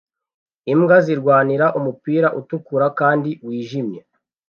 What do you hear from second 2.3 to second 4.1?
utukura kandi wijimye